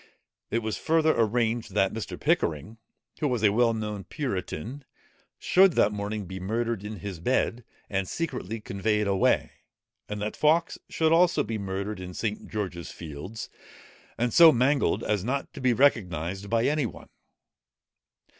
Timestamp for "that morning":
5.73-6.25